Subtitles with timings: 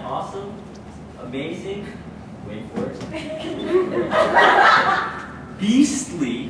[0.00, 0.52] awesome,
[1.20, 1.86] amazing,
[2.48, 3.00] wait for it,
[5.60, 6.48] beastly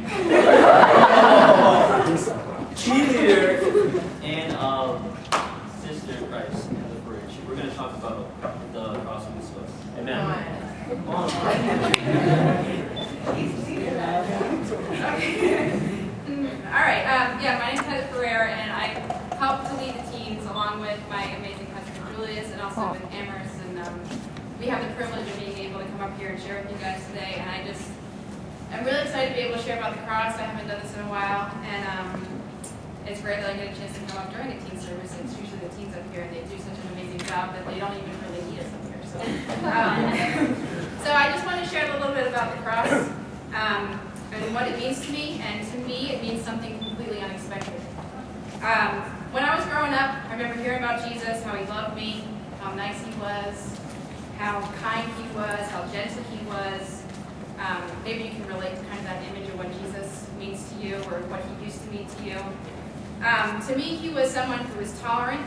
[2.75, 5.15] cheerleader and um,
[5.83, 7.21] sister Christ in the bridge.
[7.47, 8.31] We're going to talk about
[8.73, 9.71] the cross of Jesus.
[9.99, 10.17] Amen.
[16.67, 17.05] All right.
[17.05, 18.87] Um, yeah, my name is Heather Ferrer, and I
[19.37, 21.40] help to lead the teams along with my amazing husband
[22.79, 23.55] And Amherst.
[23.67, 24.01] And um,
[24.61, 26.79] we have the privilege of being able to come up here and share with you
[26.79, 27.35] guys today.
[27.43, 27.83] And I just,
[28.71, 30.39] I'm really excited to be able to share about the cross.
[30.39, 32.23] I haven't done this in a while, and um,
[33.07, 35.19] it's great that I get a chance to come up during a teen service.
[35.19, 37.83] It's usually the teens up here, and they do such an amazing job that they
[37.83, 39.03] don't even really need us up here.
[39.03, 39.19] So,
[39.67, 39.99] um,
[41.03, 42.87] so I just want to share a little bit about the cross.
[43.51, 43.99] Um,
[44.31, 47.75] and what it means to me, and to me, it means something completely unexpected.
[48.63, 49.03] Um,
[49.35, 52.23] when I was growing up, I remember hearing about Jesus, how he loved me,
[52.61, 53.79] how nice he was,
[54.39, 57.03] how kind he was, how gentle he was.
[57.59, 60.87] Um, maybe you can relate to kind of that image of what Jesus means to
[60.87, 62.39] you or what he used to mean to you.
[63.25, 65.47] Um, to me, he was someone who was tolerant,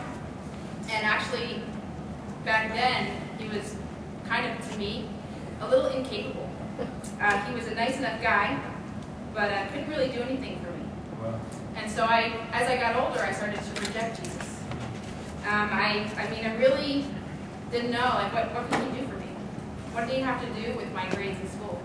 [0.92, 1.64] and actually,
[2.46, 3.76] back then, he was
[4.28, 5.10] kind of, to me,
[5.62, 6.50] a little incapable.
[7.20, 8.60] Uh, he was a nice enough guy,
[9.34, 10.86] but uh, couldn't really do anything for me.
[11.24, 11.40] Wow.
[11.76, 14.63] And so I, as I got older, I started to reject Jesus.
[15.46, 17.06] Um, I, I mean, I really
[17.70, 19.28] didn't know, like, what, what could he do for me?
[19.92, 21.82] What did he have to do with my grades in school?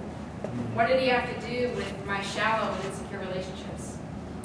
[0.75, 3.99] What did he have to do with my shallow and insecure relationships?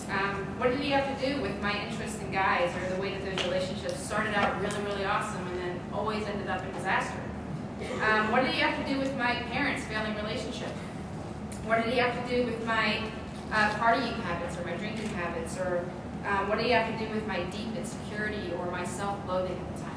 [0.10, 3.12] Um, what did he have to do with my interest in guys or the way
[3.12, 7.22] that those relationships started out really, really awesome and then always ended up in disaster?
[8.02, 10.70] Um, what did he have to do with my parents' failing relationship?
[11.66, 13.04] What did he have to do with my
[13.52, 15.58] uh, partying habits or my drinking habits?
[15.58, 15.86] Or
[16.26, 19.76] um, what did he have to do with my deep insecurity or my self-loathing at
[19.76, 19.94] the time?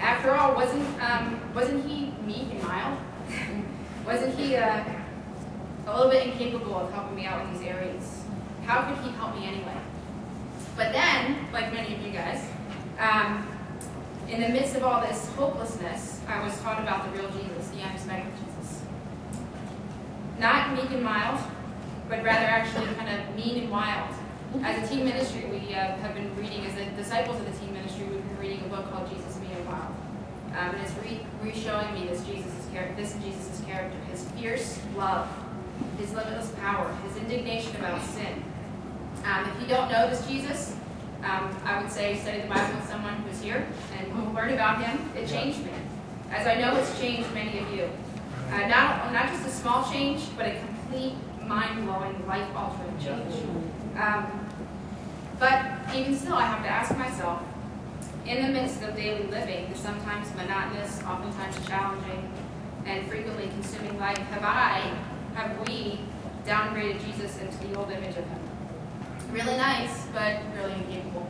[0.00, 2.98] After all, wasn't um, wasn't he meek and mild?
[4.06, 4.82] wasn't he uh,
[5.86, 8.24] a little bit incapable of helping me out in these areas?
[8.64, 9.76] How could he help me anyway?
[10.76, 12.44] But then, like many of you guys,
[12.98, 13.46] um,
[14.28, 17.82] in the midst of all this hopelessness, I was taught about the real Jesus, the
[17.82, 18.82] unexpected Jesus.
[20.38, 21.40] Not meek and mild,
[22.08, 24.14] but rather actually kind of mean and wild.
[24.58, 27.72] As a teen ministry, we uh, have been reading, as the disciples of the teen
[27.72, 29.94] ministry, we've been reading a book called Jesus, Mean and Wild.
[30.50, 35.28] Um, and it's re- re-showing me this Jesus' character, this Jesus' character, his fierce love,
[35.98, 38.42] his limitless power, his indignation about sin.
[39.24, 40.74] Um, if you don't know this Jesus,
[41.22, 43.66] um, I would say study the Bible with someone who's here
[43.96, 44.98] and we'll learn about him.
[45.16, 45.72] It changed me.
[46.32, 47.88] As I know it's changed many of you.
[48.50, 51.14] Uh, not, not just a small change, but a complete,
[51.46, 53.34] mind-blowing, life-altering change.
[53.96, 54.48] Um,
[55.38, 55.64] but
[55.94, 57.42] even still, I have to ask myself,
[58.26, 62.30] in the midst of daily living, the sometimes monotonous, oftentimes challenging,
[62.86, 64.94] and frequently consuming life, have I,
[65.34, 66.00] have we
[66.46, 68.40] downgraded Jesus into the old image of him?
[69.32, 71.26] Really nice, but really incapable.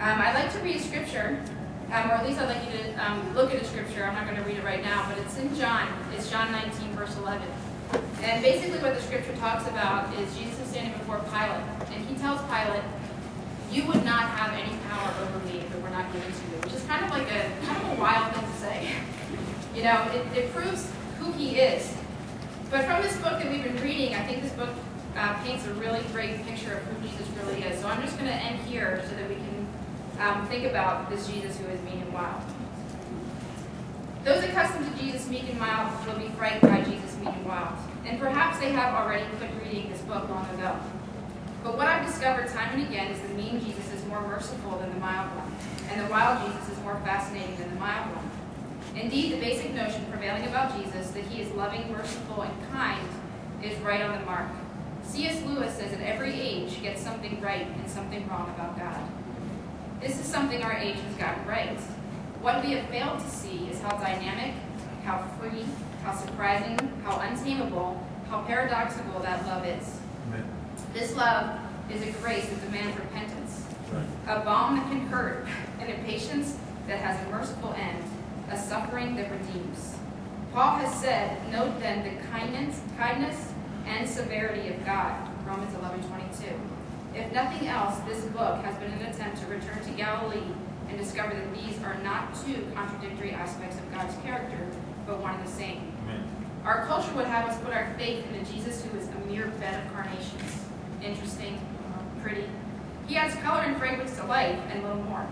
[0.00, 1.42] Um, I'd like to read a scripture,
[1.92, 4.04] um, or at least I'd like you to um, look at a scripture.
[4.04, 5.88] I'm not going to read it right now, but it's in John.
[6.16, 7.46] It's John 19, verse 11.
[8.22, 12.14] And basically what the scripture talks about is Jesus is standing before Pilate, and he
[12.16, 12.84] tells Pilate,
[13.72, 16.60] you would not have any power over me if it were not given to you,
[16.62, 18.92] which is kind of like a kind of a wild thing to say.
[19.72, 21.94] You know, it, it proves who he is.
[22.72, 24.68] But from this book that we've been reading, I think this book
[25.16, 27.80] uh, paints a really great picture of who Jesus really is.
[27.80, 29.68] So I'm just going to end here so that we can
[30.18, 32.42] um, think about this Jesus who is meek and wild.
[34.24, 38.72] Those accustomed to Jesus meek and mild will be frightened by Jesus And perhaps they
[38.72, 40.76] have already quit reading this book long ago.
[41.62, 44.90] But what I've discovered time and again is the mean Jesus is more merciful than
[44.90, 45.52] the mild one,
[45.90, 48.30] and the wild Jesus is more fascinating than the mild one.
[49.00, 53.06] Indeed, the basic notion prevailing about Jesus, that he is loving, merciful, and kind,
[53.62, 54.48] is right on the mark.
[55.04, 55.44] C.S.
[55.44, 59.00] Lewis says that every age gets something right and something wrong about God.
[60.00, 61.78] This is something our age has gotten right.
[62.40, 64.54] What we have failed to see is how dynamic,
[65.04, 65.66] how free,
[66.02, 69.98] how surprising, how untamable, how paradoxical that love is.
[70.28, 70.44] Amen.
[70.92, 71.58] This love
[71.90, 74.36] is a grace that demands repentance, Right.
[74.36, 75.46] a balm that can hurt,
[75.80, 76.56] and a patience
[76.86, 78.02] that has a merciful end,
[78.50, 79.96] a suffering that redeems.
[80.52, 83.52] Paul has said, note then the kindness, kindness
[83.86, 85.14] and severity of God,
[85.46, 86.46] Romans 11, 22.
[87.14, 90.42] If nothing else, this book has been an attempt to return to Galilee
[90.88, 94.58] and discover that these are not two contradictory aspects of God's character,
[95.06, 95.89] but one and the same.
[96.10, 96.24] Amen.
[96.64, 99.46] Our culture would have us put our faith in a Jesus who is a mere
[99.46, 100.64] bed of carnations.
[101.02, 101.58] Interesting,
[102.22, 102.44] pretty.
[103.06, 105.26] He adds color and fragrance to life and little more.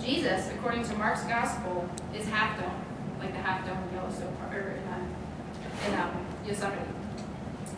[0.00, 2.84] Jesus, according to Mark's gospel, is half dome,
[3.18, 6.10] like the half dome in Yellowstone, or uh, in um,
[6.46, 6.80] Yosemite.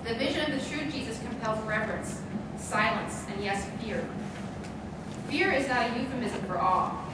[0.05, 2.21] The vision of the true Jesus compels reverence,
[2.59, 4.07] silence, and yes, fear.
[5.29, 7.05] Fear is not a euphemism for awe,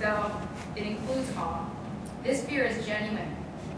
[0.00, 0.30] though
[0.76, 1.68] it includes awe.
[2.22, 3.36] This fear is genuine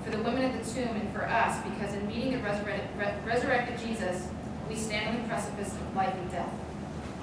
[0.08, 3.14] for the women at the tomb and for us because in meeting the resurrected, re-
[3.26, 4.26] resurrected Jesus,
[4.68, 6.52] we stand on the precipice of life and death.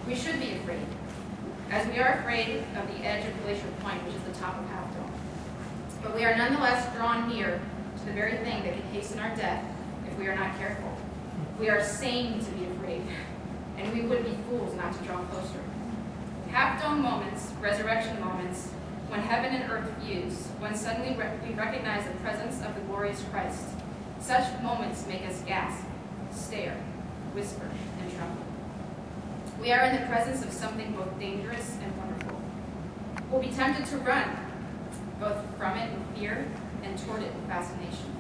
[0.08, 0.86] We should be afraid,
[1.72, 4.68] as we are afraid of the edge of Glacier Point, which is the top of
[4.70, 5.12] Half Dome.
[6.04, 7.60] But we are nonetheless drawn near
[8.00, 9.66] to the very thing that can hasten our death
[10.08, 10.96] if we are not careful.
[11.60, 13.02] We are sane to be afraid,
[13.78, 15.60] and we would be fools not to draw closer.
[16.52, 18.70] Half dome moments, resurrection moments,
[19.08, 23.64] when heaven and earth fuse, when suddenly we recognize the presence of the glorious Christ.
[24.20, 25.86] Such moments make us gasp,
[26.32, 26.76] stare,
[27.34, 27.70] whisper,
[28.02, 28.44] and tremble.
[29.62, 32.42] We are in the presence of something both dangerous and wonderful.
[33.30, 34.38] We'll be tempted to run,
[35.20, 36.48] both from it in fear
[36.84, 38.16] and toward it in fascination.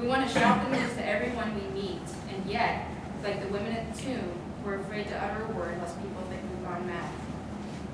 [0.00, 2.02] We want to shout the news to everyone we meet,
[2.34, 2.86] and yet,
[3.22, 4.32] like the women at the tomb,
[4.64, 7.10] we're afraid to utter a word lest people think we've gone mad.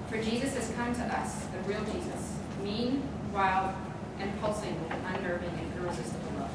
[0.08, 3.74] For Jesus has come to us, the real Jesus, mean, wild,
[4.18, 6.50] and pulsing with an unnerving and irresistible love.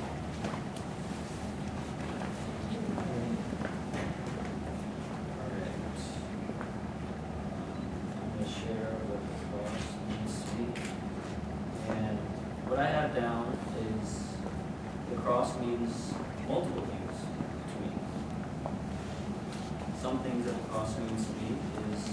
[5.37, 5.69] Alright.
[8.21, 9.17] I'm gonna share the
[9.51, 10.33] cross means.
[11.89, 12.17] And
[12.67, 13.55] what I have down
[14.01, 14.33] is
[15.11, 16.13] the cross means
[16.47, 17.17] multiple things.
[20.01, 21.57] Some things that the cross means to me
[21.93, 22.09] is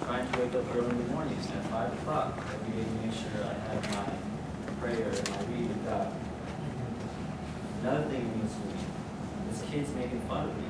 [0.00, 3.14] trying to wake up early in the morning at five o'clock every day to make
[3.14, 6.12] sure I have my prayer and my read of God.
[7.80, 8.74] Another thing it means to me
[9.52, 10.64] is kids making fun of me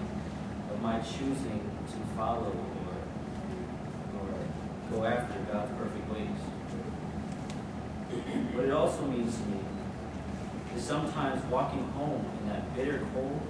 [0.71, 4.35] of my choosing to follow or, or
[4.91, 6.41] go after God's perfect ways.
[8.55, 9.61] What it also means to me
[10.77, 13.41] is sometimes walking home in that bitter cold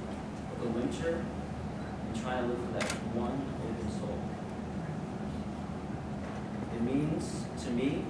[0.54, 1.24] of the winter
[2.06, 4.31] and trying to look for that one open soul.
[7.22, 8.04] Means to me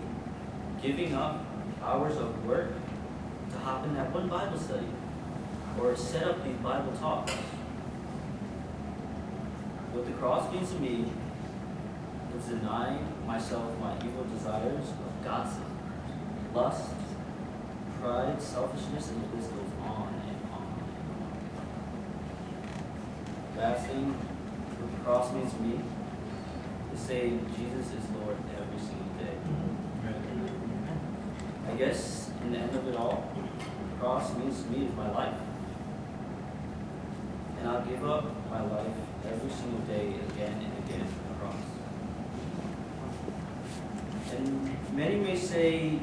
[0.81, 1.45] giving up
[1.83, 2.73] hours of work
[3.51, 4.87] to hop in that one Bible study
[5.79, 7.33] or set up these Bible talks.
[9.93, 11.05] What the cross means to me
[12.39, 15.65] is denying myself my evil desires of gossip,
[16.55, 16.91] lust,
[18.01, 21.59] pride, selfishness, and the list goes on and on and
[23.59, 23.63] on.
[23.63, 25.81] Last thing, what the cross means to me
[26.93, 29.37] is saying Jesus is Lord every single day.
[31.71, 35.11] I guess in the end of it all, the cross means to me is my
[35.11, 35.35] life.
[37.59, 38.97] And I'll give up my life
[39.27, 41.63] every single day again and again for the cross.
[44.37, 45.99] And many may say,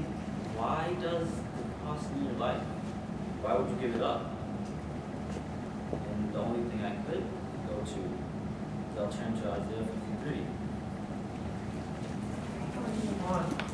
[0.56, 2.64] why does the cross mean your life?
[3.42, 4.32] Why would you give it up?
[5.92, 7.24] And the only thing I could
[7.68, 9.86] go to is I'll turn to Isaiah
[10.24, 10.59] 53.
[12.92, 13.69] Thank you.